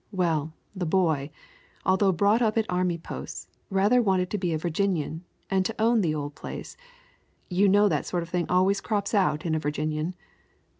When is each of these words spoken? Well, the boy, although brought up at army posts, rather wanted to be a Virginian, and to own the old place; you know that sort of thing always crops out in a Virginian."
Well, 0.11 0.51
the 0.75 0.87
boy, 0.87 1.29
although 1.85 2.11
brought 2.11 2.41
up 2.41 2.57
at 2.57 2.65
army 2.67 2.97
posts, 2.97 3.47
rather 3.69 4.01
wanted 4.01 4.31
to 4.31 4.39
be 4.39 4.51
a 4.51 4.57
Virginian, 4.57 5.23
and 5.47 5.63
to 5.63 5.79
own 5.79 6.01
the 6.01 6.15
old 6.15 6.33
place; 6.33 6.75
you 7.51 7.67
know 7.69 7.87
that 7.87 8.07
sort 8.07 8.23
of 8.23 8.29
thing 8.29 8.47
always 8.49 8.81
crops 8.81 9.13
out 9.13 9.45
in 9.45 9.53
a 9.53 9.59
Virginian." 9.59 10.15